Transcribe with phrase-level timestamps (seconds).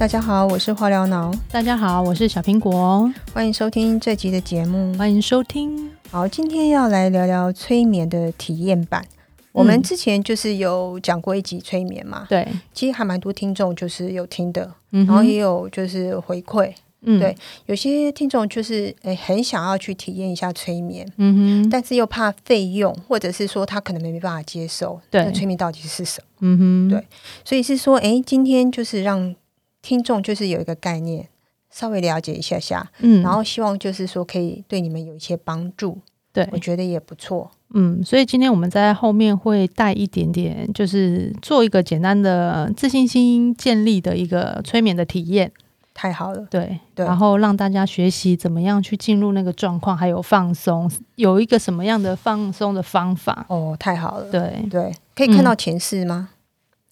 [0.00, 4.96] 大家好，我是化疗脑，大家好，我是小苹果，欢迎收听这集的节目。
[4.96, 5.90] 欢迎收听。
[6.10, 9.04] 好，今天要来聊聊催眠的体验版。
[9.52, 16.72] 我们之前就是有讲过一集催眠嘛，对，其实还蛮多听众就是有听的，嗯然后也有就是回馈，
[17.02, 17.20] 嗯。
[17.20, 17.36] 对，
[17.66, 25.22] 有些听众就是诶很想要去体验一下催眠，嗯哼，但是又怕费用，或者是说他可能没办法接受，对。
[25.26, 26.26] 那催眠到底是什么？
[26.40, 27.06] 嗯哼，对
[27.44, 29.36] 所以是说，诶，今天就是让
[29.82, 31.28] 听众就是有一个概念，
[31.70, 35.98] 稍微了解一下下，嗯，然后希望就是说可以对你们有一些帮助，
[36.32, 37.50] 对，我觉得也不错。
[37.72, 45.52] 嗯，所以今天我们在后面会带一点点，就是做一个简单的自信心建立的一个催眠的体验，
[45.94, 47.06] 太好了，对，对。
[47.06, 56.30] 然后让大家学习怎么样去进入那个状况，还有放松，有一个什么样的放松的方法，哦，太好了，对，对，可以看到前世吗？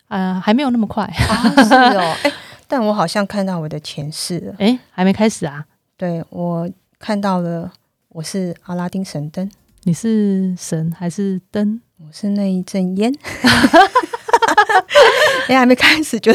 [0.06, 2.32] 呃，还没有那么快，啊，是哦， 哎，
[2.68, 5.64] 但我好像看到我的前世了，哎，还没开始啊，
[5.96, 7.72] 对我看到了，
[8.10, 9.50] 我是阿拉丁神灯，
[9.84, 11.80] 你是神还是灯？
[11.96, 13.12] 我是那一阵烟。
[15.48, 16.30] 哎，还没开始就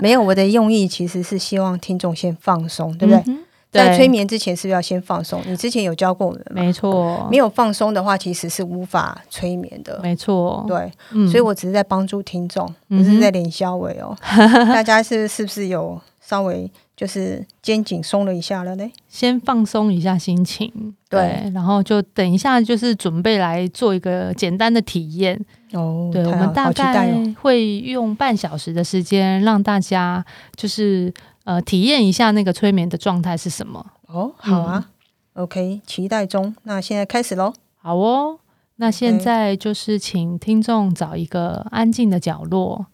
[0.00, 0.22] 没有。
[0.22, 3.36] 我的用意其实是希望听众先放松，对不对？
[3.72, 5.42] 在催眠之前，是不是要先放松？
[5.46, 6.44] 你之前有教过我们？
[6.50, 9.98] 没错，没有放松的话，其实是无法催眠的。
[10.02, 14.14] 没错，对，嗯所以我只是在帮助听众，不嗯是在连消尾哦。
[14.68, 18.84] 大家是是不是有稍微就是肩颈松了一下了呢？
[19.08, 25.42] 先放松一下心情，对然后就等一下就是准备来做一个简单的体验。
[25.72, 27.34] 哦，对，我们大概哦。
[27.40, 30.22] 会用半小时的时间，让大家
[30.54, 31.12] 就是
[31.44, 33.92] 呃体验一下那个催眠的状态是什么。
[34.06, 34.90] 哦，好啊、
[35.32, 36.54] o k 期待中。
[36.64, 37.54] 那现在开始喽。
[37.76, 38.38] 好哦，
[38.76, 42.86] 那现在就是请听众找一个安静的角落，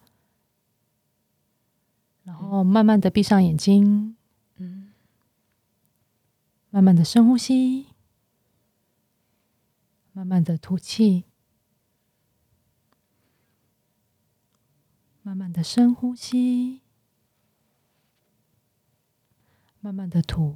[2.23, 4.15] 然后慢慢的闭上眼睛，
[4.57, 4.91] 嗯，
[6.69, 7.87] 慢慢的深呼吸，
[10.11, 11.25] 慢慢的吐气，
[15.21, 16.81] 慢慢的深呼吸，
[19.81, 20.55] 慢慢的吐。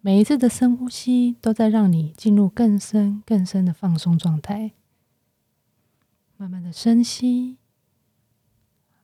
[0.00, 4.72] 每一次的深呼吸都在让你进入更深、更深的放松状态。
[6.36, 7.56] 慢慢的深吸，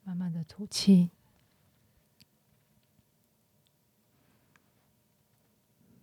[0.02, 1.10] 慢慢的吐气。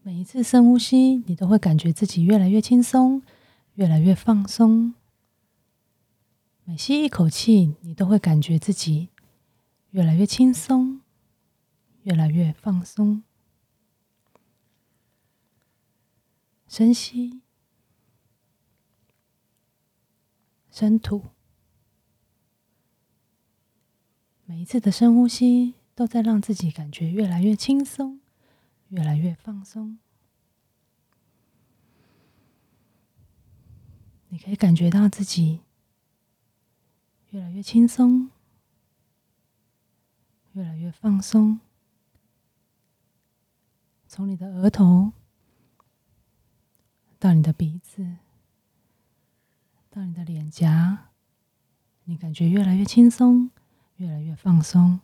[0.02, 3.22] 每一次深呼吸，你都会感觉自己越来越轻松，
[3.74, 4.94] 越来越放松。
[6.64, 9.10] 每吸一口气，你都会感觉自己
[9.96, 11.00] 越来越轻松，
[12.04, 13.24] 越来越放松。
[16.68, 17.40] 深吸，
[20.70, 21.28] 深吐。
[24.44, 28.20] 每一次的深呼吸，都在让自己感觉越来越轻松，
[28.90, 29.98] 越来越放松。
[34.28, 35.62] 你可以感觉到自己
[37.30, 38.30] 越来越轻松，
[40.56, 41.60] 越来越放松。
[44.08, 45.12] 从你的额头
[47.20, 48.16] 到你的鼻子，
[49.90, 51.10] 到你的脸颊，
[52.06, 53.52] 你感觉越来越轻松，
[53.98, 55.02] 越来越放松。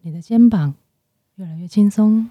[0.00, 0.74] 你的肩膀
[1.36, 2.28] 越来越轻松，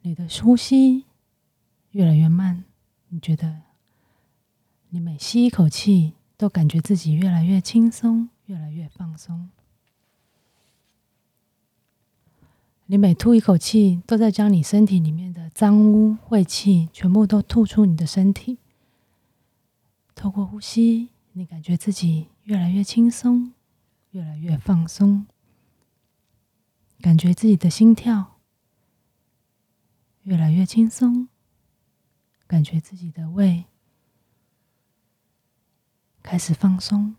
[0.00, 1.04] 你的呼吸
[1.90, 2.64] 越来越慢。
[3.08, 3.60] 你觉得
[4.92, 9.48] 你每吸一口气，都感觉自己越来越轻松，越来越放松。
[12.86, 18.58] 你每吐一口气，都在将你身体里面的脏污、晦气全部都吐出你的身体。
[20.16, 23.52] 透过呼吸，你感觉自己越来越轻松，
[24.10, 25.24] 越来越放松，
[27.00, 28.40] 感觉自己的心跳
[30.24, 31.28] 越来越轻松，
[32.48, 33.66] 感觉自己的胃
[36.22, 37.16] 开始放松，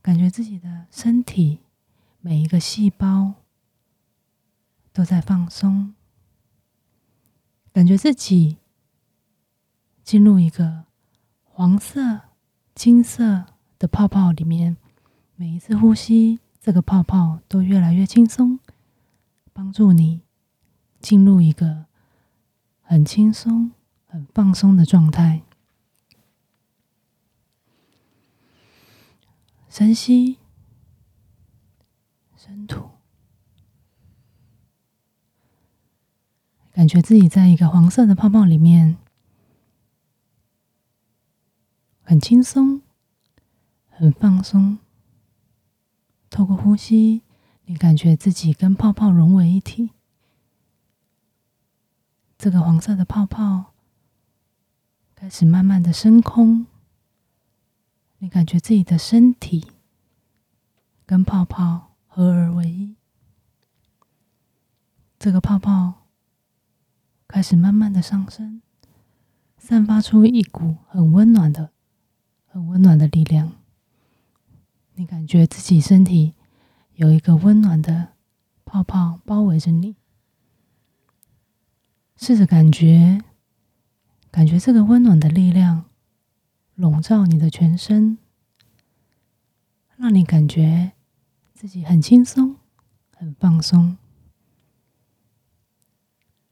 [0.00, 1.60] 感觉自己的身体
[2.20, 3.34] 每一个细胞
[4.92, 5.94] 都在放松，
[7.72, 8.58] 感觉自己
[10.02, 10.84] 进入一个
[11.42, 12.20] 黄色、
[12.74, 13.46] 金色
[13.78, 14.76] 的泡泡里面。
[15.36, 18.60] 每一次呼吸，这个泡泡都越来越轻松，
[19.52, 20.22] 帮助你
[21.00, 21.86] 进入一个
[22.80, 23.72] 很轻松、
[24.06, 25.43] 很放松的状态。
[29.76, 30.38] 深吸，
[32.36, 32.90] 深吐，
[36.70, 38.96] 感觉自己在一个黄色的泡泡里面，
[42.02, 42.82] 很轻松，
[43.88, 44.78] 很放松。
[46.30, 47.22] 透过呼吸，
[47.64, 49.90] 你感觉自己跟泡泡融为一体。
[52.38, 53.72] 这个黄色的泡泡
[55.16, 56.66] 开始慢慢的升空，
[58.24, 59.66] 你感觉自己的身体
[61.04, 62.96] 跟泡泡合而为一。
[65.18, 66.06] 这个泡泡
[67.28, 68.62] 开始慢慢的上升，
[69.58, 71.72] 散发出一股很温暖的、
[72.46, 73.52] 很温暖的力量。
[74.94, 76.32] 你感觉自己身体
[76.94, 78.14] 有一个温暖的
[78.64, 79.96] 泡泡包围着你，
[82.16, 83.22] 试着感觉，
[84.30, 85.84] 感觉这个温暖的力量
[86.74, 88.18] 笼罩你的全身，
[89.96, 90.92] 让你感觉
[91.54, 92.56] 自己很轻松、
[93.16, 93.96] 很放松。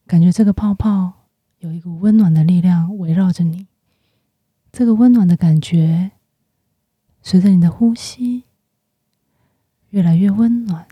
[0.06, 1.28] 感觉这个泡泡
[1.58, 3.66] 有一股温暖的力量围绕着你，
[4.70, 6.12] 这个温暖的感觉。
[7.24, 8.42] 随着你的呼吸
[9.90, 10.88] 越来越温暖，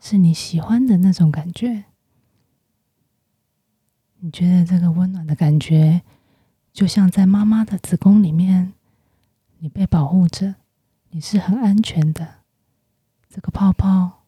[0.00, 1.84] 是你喜欢的那种感觉。
[4.18, 6.02] 你觉得这个温暖的感觉，
[6.72, 8.72] 就像在妈妈的子宫里面，
[9.58, 10.54] 你被保护着，
[11.10, 12.36] 你是很安全的。
[13.28, 14.24] 这个泡泡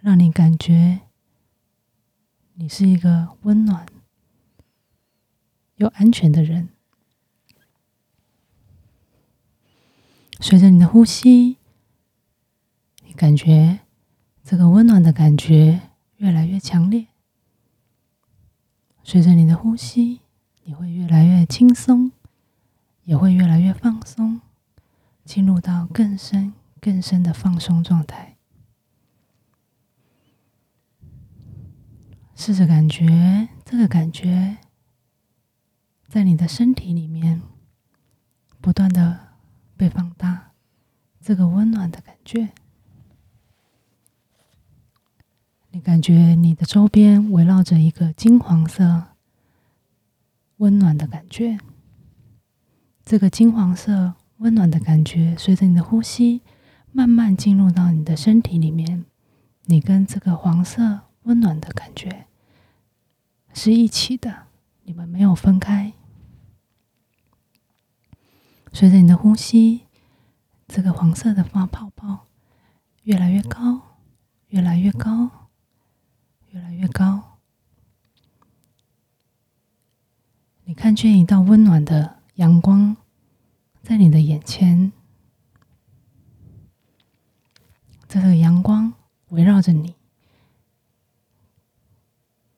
[0.00, 1.00] 让你感觉
[2.54, 3.86] 你是一个温暖
[5.76, 6.68] 又安全的人。
[10.40, 11.58] 随着你的呼吸，
[13.04, 13.80] 你感觉
[14.42, 17.06] 这个温暖的感觉越来越强烈。
[19.04, 20.21] 随着你的呼吸，
[20.64, 22.12] 你会越来越轻松，
[23.04, 24.40] 也会越来越放松，
[25.24, 28.36] 进入到更深、更深的放松状态。
[32.34, 34.58] 试着感觉这个感觉
[36.08, 37.42] 在你的身体里面
[38.60, 39.32] 不断的。
[39.74, 40.52] 被放大，
[41.20, 42.50] 这个温暖的感觉，
[45.70, 49.11] 你感觉你的周边围绕着一个金黄色
[50.62, 51.58] 温暖的感觉。
[53.04, 56.40] 这个金黄色温暖的感觉，随着你的呼吸
[56.92, 59.04] 慢慢进入到你的身体里面，
[59.64, 62.26] 你跟这个黄色温暖的感觉
[63.52, 64.46] 是一起的，
[64.84, 65.94] 你们没有分开。
[68.72, 69.88] 随着你的呼吸，
[70.68, 72.28] 这个黄色的发泡泡
[73.02, 73.98] 越来越高，
[74.46, 75.48] 越来越高，
[76.52, 77.31] 越来越高。
[80.64, 82.96] 你看见一道温暖的阳光
[83.82, 84.92] 在你的眼前，
[88.06, 88.94] 这个阳光
[89.30, 89.96] 围绕着你，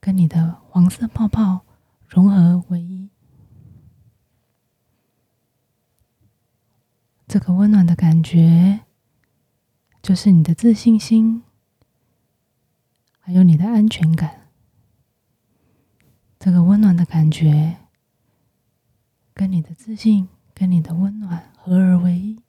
[0.00, 1.64] 跟你的黄色泡泡
[2.06, 3.08] 融合为一。
[7.26, 8.80] 这个温暖的感觉，
[10.02, 11.42] 就是你的自信心，
[13.18, 14.50] 还有你的安全感。
[16.38, 17.78] 这个温暖的感觉，
[19.34, 22.40] 跟你的自信、跟你的温暖合而为一。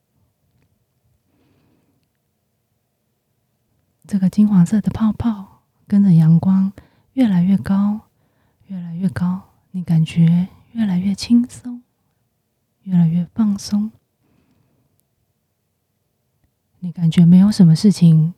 [4.08, 6.72] 这个金黄色的泡泡，跟着阳光
[7.14, 8.02] 越来越高，
[8.68, 11.82] 越来越高，你感觉越来越轻松，
[12.84, 13.92] 越来越放松。
[16.82, 18.36] 你感觉没有什么事情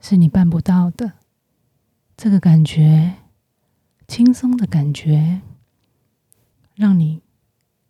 [0.00, 1.14] 是你办不到的，
[2.16, 3.16] 这个感觉，
[4.06, 5.42] 轻松的感觉，
[6.76, 7.20] 让你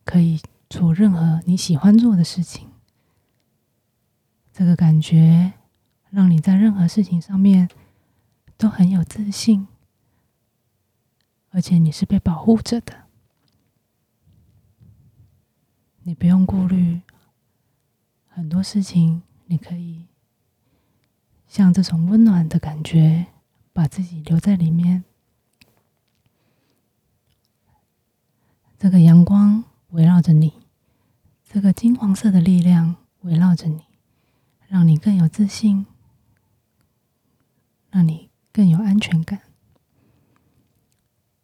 [0.07, 2.71] 可以做任何你喜欢做的事情。
[4.53, 5.53] 这个感觉
[6.09, 7.69] 让你在任何事情上面
[8.57, 9.67] 都很有自信，
[11.51, 13.05] 而且你是被保护着的，
[16.05, 17.03] 你不用顾虑
[18.29, 19.23] 很多事情。
[19.49, 20.07] 你可以
[21.47, 23.27] 像这种温暖的感觉，
[23.73, 25.05] 把自己留在里面。
[28.79, 30.53] 这个阳光围绕着你，
[31.45, 33.85] 这个金黄色的力量围绕着你，
[34.69, 35.87] 让你更有自信，
[37.91, 39.43] 让你更有安全感。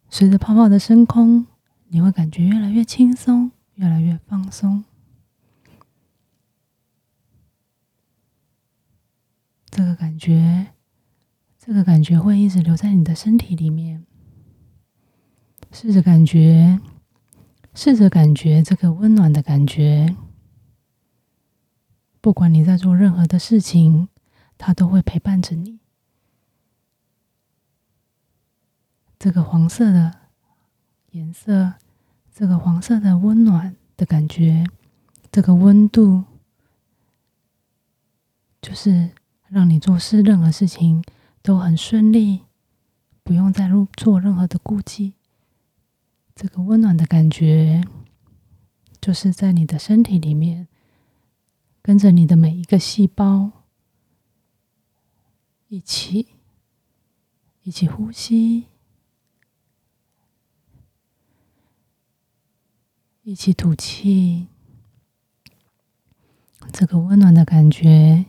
[0.09, 1.47] 随着泡泡的升空，
[1.87, 4.83] 你会感觉越来越轻松，越来越放松。
[9.71, 10.73] 这个感觉，
[11.57, 14.05] 这个感觉会一直留在你的身体里面。
[15.71, 16.79] 试着感觉，
[17.75, 20.15] 试着感觉这个温暖的感觉。
[22.21, 24.07] 不管你在做任何的事情，
[24.57, 25.79] 它都会陪伴着你。
[29.19, 30.19] 这个黄色的
[31.11, 31.73] 颜色，
[32.33, 34.65] 这个黄色的温暖的感觉，
[35.31, 36.23] 这个温度，
[38.61, 39.11] 就是
[39.47, 41.03] 让你做事任何事情
[41.41, 42.43] 都很顺利，
[43.23, 45.15] 不用再做任何的顾忌。
[46.35, 47.83] 这个温暖的感觉，
[48.99, 50.67] 就是在你的身体里面，
[51.81, 53.51] 跟着你的每一个细胞
[55.67, 56.27] 一起
[57.63, 58.65] 一起呼吸。
[63.25, 64.47] 一起吐气，
[66.73, 68.25] 这个温暖的感觉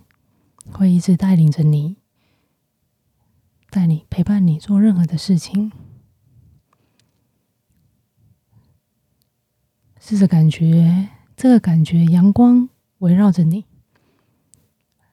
[0.71, 1.97] 会一直带领着你，
[3.71, 5.73] 带你陪伴你做任何的事情。
[10.07, 12.69] 试着感觉这个感觉，阳光
[12.99, 13.65] 围绕着你，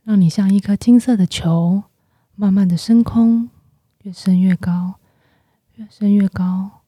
[0.03, 1.83] 让你像一颗金色的球，
[2.35, 3.49] 慢慢的升空，
[4.01, 4.95] 越升越高，
[5.75, 6.81] 越升越高。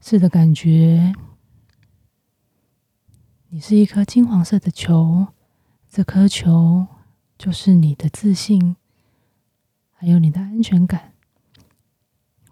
[0.00, 1.12] 试着感觉。
[3.48, 5.26] 你是一颗金黄色的球，
[5.88, 6.86] 这颗球
[7.36, 8.76] 就是你的自信，
[9.90, 11.14] 还有你的安全感。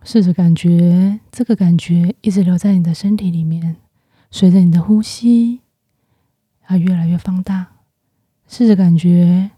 [0.02, 3.76] 试着感觉这个感觉一直留在你的身体里面，
[4.30, 5.61] 随着你的呼吸，
[6.62, 7.75] 它越来越放大。
[8.47, 9.50] 试着感觉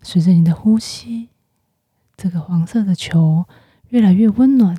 [0.00, 1.28] 随着你的呼吸，
[2.16, 3.46] 这个黄色的球
[3.88, 4.78] 越来越温暖。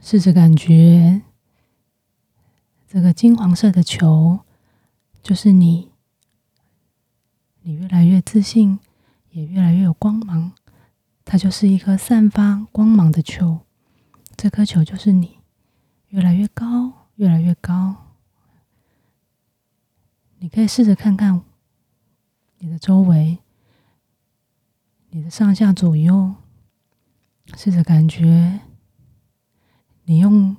[0.00, 1.22] 试着感觉。
[2.88, 4.40] 这个金黄色的球，
[5.22, 5.90] 就是你。
[7.62, 8.80] 你越来越自信，
[9.30, 10.52] 也越来越有光芒。
[11.24, 13.60] 它就是一颗散发光芒的球。
[14.36, 15.39] 这颗球就是你，
[16.10, 18.14] 越来越高，越来越高。
[20.38, 21.42] 你可以试着看看
[22.58, 23.38] 你的周围，
[25.08, 26.34] 你的上下左右，
[27.56, 28.60] 试着感觉，
[30.04, 30.56] 你用。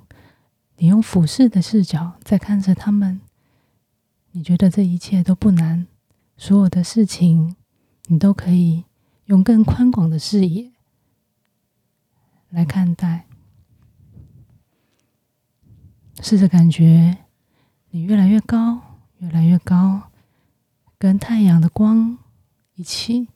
[0.78, 3.20] 你用俯视的视角在看着他们，
[4.32, 5.86] 你觉得这一切都不难，
[6.36, 7.54] 所有的事情
[8.06, 8.84] 你都可以
[9.26, 10.72] 用更宽广的视野
[12.48, 13.28] 来看待。
[16.24, 17.18] 试着感觉
[17.90, 18.80] 你越来越高，
[19.18, 20.10] 越来越高，
[20.96, 22.16] 跟太阳的光
[22.76, 23.28] 一起，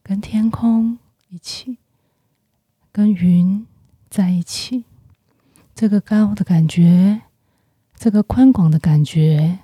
[0.00, 0.96] 跟天空
[1.28, 1.78] 一起，
[2.92, 3.66] 跟云
[4.08, 4.84] 在一起。
[5.74, 7.22] 这个高的感觉，
[7.96, 9.58] 这个宽广的感觉，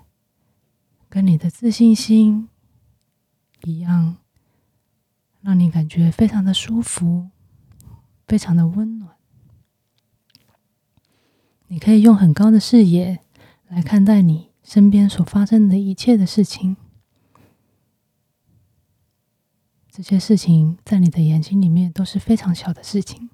[1.09, 2.49] 跟你的自信心
[3.63, 4.17] 一样，
[5.41, 7.31] 让你感觉非常的舒服，
[8.27, 9.16] 非常的温暖。
[11.69, 13.21] 你可以用很高的视野
[13.69, 16.77] 来看待你身边所发生的一切的事情，
[19.91, 23.31] 这些事情在你的眼睛里面都是非常小的事情。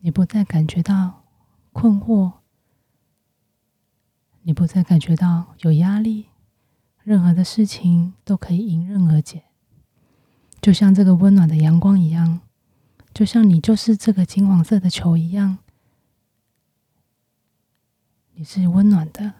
[0.00, 1.24] 你不再感觉到
[1.72, 2.32] 困惑，
[4.42, 6.26] 你不再感觉到有压力，
[7.02, 9.44] 任何的事情都可以迎刃而解，
[10.60, 12.40] 就像这个温暖的阳光一样，
[13.14, 15.58] 就像你就是这个金黄色的球一样，
[18.34, 19.34] 你是温暖的，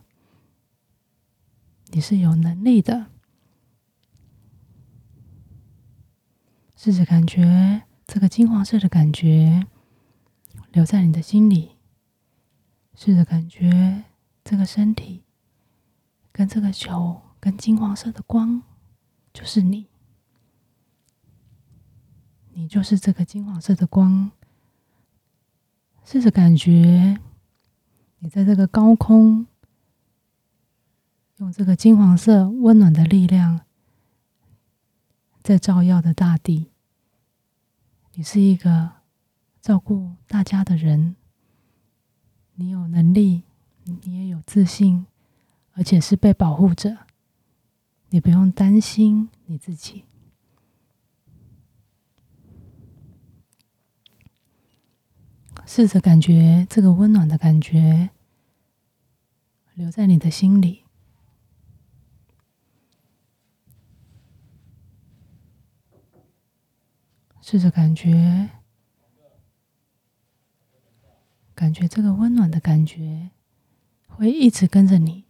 [1.88, 3.06] 你是有能力的，
[6.76, 9.66] 试着感觉这个金黄色的感觉。
[10.72, 11.76] 留在你的心里，
[12.94, 14.04] 试着感觉
[14.42, 15.22] 这个身体
[16.32, 18.62] 跟这个球跟金黄色的光，
[19.34, 19.88] 就是你，
[22.54, 24.30] 你就是这个金黄色的光。
[26.02, 27.20] 试着感觉
[28.24, 29.46] 你在这个高空，
[31.38, 33.62] 用这个金黄色温暖的力量，
[35.42, 36.70] 在照耀的大地。
[38.14, 39.02] 你是一个。
[39.62, 41.14] 照顾大家的人，
[42.56, 43.44] 你有能力，
[43.84, 45.06] 你也有自信，
[45.74, 47.06] 而且是被保护着。
[48.08, 50.02] 你不用担心你自己。
[55.64, 58.10] 试着感觉这个温暖的感觉
[59.74, 60.84] 留在你的心里，
[67.40, 68.50] 试着感觉。
[71.54, 73.30] 感觉这个温暖的感觉
[74.08, 75.24] 会一直跟着你。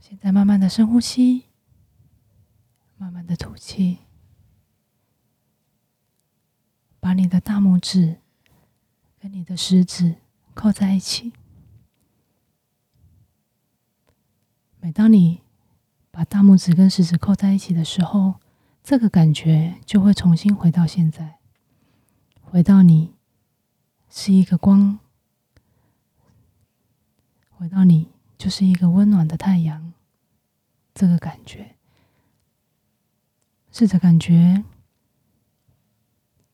[0.00, 1.44] 现在慢慢的深呼吸，
[2.96, 3.98] 慢慢的吐气，
[7.02, 8.20] 把你的大拇指
[9.18, 10.14] 跟你的食指
[10.54, 11.32] 扣在一起。
[14.78, 15.42] 每当你
[16.12, 18.36] 把大拇指跟食指扣在一起的时候，
[18.84, 21.40] 这个感觉就会重新回到现在。
[22.40, 23.12] 回到你
[24.08, 25.00] 是一个光，
[27.50, 29.92] 回到你就是一个温暖的太阳，
[30.94, 31.74] 这个感觉，
[33.72, 34.62] 试着感觉，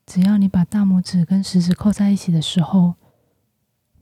[0.09, 2.95] 只要你把大拇指跟食指扣在一起的时候，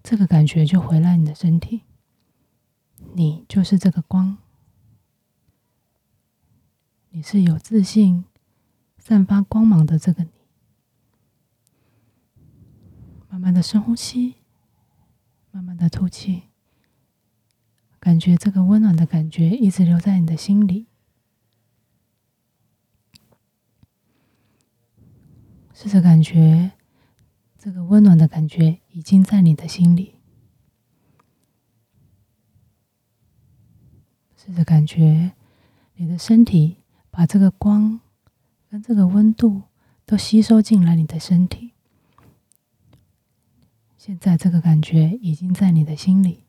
[0.02, 1.82] 这个感觉就回来你的身体，
[3.14, 4.38] 你就是这个光，
[7.10, 8.24] 你是有自信、
[8.98, 10.30] 散发光芒的这个你。
[13.28, 14.36] 慢慢的深呼吸，
[15.52, 16.44] 慢慢的吐气，
[18.00, 20.88] 感觉这个温暖的感觉一直留在你的心里。
[25.80, 26.72] 试着感觉
[27.56, 30.16] 这个温暖的感觉已经在你的心里。
[34.36, 35.34] 试着感觉
[35.94, 36.78] 你的身体
[37.12, 38.00] 把这个光
[38.68, 39.62] 跟这个温度
[40.04, 41.74] 都吸收进来，你的身体。
[44.00, 46.46] 现在这个感觉已经在你的心里，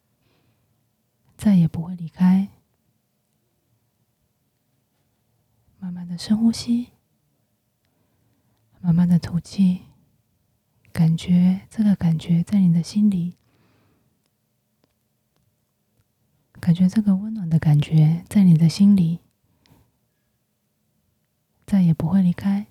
[1.37, 2.49] 再也不会离开。
[5.79, 6.93] 慢慢的深呼吸，
[8.81, 9.83] 慢慢的吐气，
[10.93, 13.37] 感觉这个感觉在你的心里，
[16.61, 19.21] 感觉这个温暖的感觉在你的心里，
[21.67, 22.67] 再也不会离开。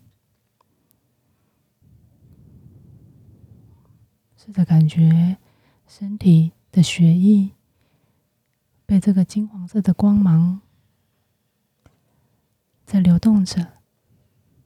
[4.38, 5.38] 试着感觉
[5.86, 7.52] 身体的血液
[8.86, 10.62] 被这个金黄色的光芒
[12.86, 13.80] 在流动着，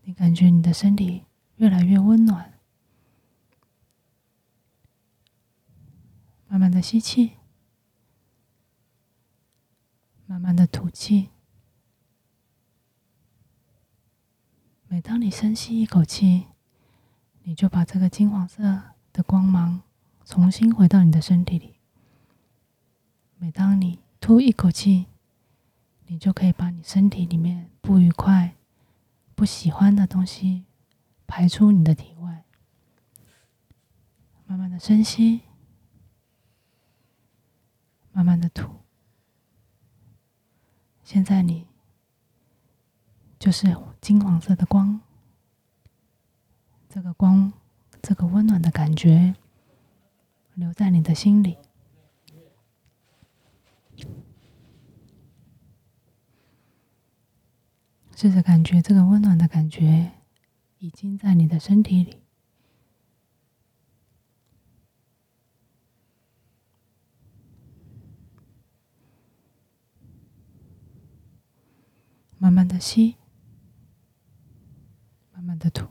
[0.03, 1.23] 你感觉你的身体
[1.61, 2.59] 越来越温暖。
[6.47, 7.33] 慢慢的吸气，
[10.25, 11.29] 慢慢的吐气。
[14.87, 16.47] 每当你深吸一口气，
[17.43, 18.91] 你就把这个金黄色。
[19.13, 19.81] 的光芒
[20.23, 21.75] 重新回到你的身体里。
[23.35, 25.07] 每当你吐一口气，
[26.05, 28.55] 你就可以把你身体里面不愉快、
[29.35, 30.63] 不喜欢的东西
[31.31, 32.43] 排出你的体外。
[34.45, 35.43] 慢慢的深吸，
[38.11, 38.81] 慢慢的吐。
[41.05, 41.67] 现在你
[43.39, 44.99] 就是金黄色的光，
[46.89, 47.53] 这个光。
[48.01, 49.35] 这个温暖的感觉
[50.55, 51.55] 留在你的心里，
[58.15, 60.11] 试着感觉这个温暖的感觉
[60.81, 62.23] 已经在你的身体里，
[72.39, 73.17] 慢慢的吸，
[75.31, 75.87] 慢慢的吐。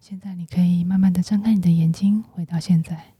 [0.00, 3.14] 现在你可以慢慢的张开你的眼睛，回到现在。